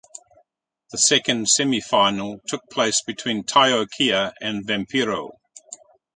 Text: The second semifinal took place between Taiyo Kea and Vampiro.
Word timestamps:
The 0.91 0.97
second 0.97 1.45
semifinal 1.45 2.39
took 2.47 2.63
place 2.71 3.03
between 3.05 3.43
Taiyo 3.43 3.85
Kea 3.87 4.31
and 4.41 4.65
Vampiro. 4.65 5.37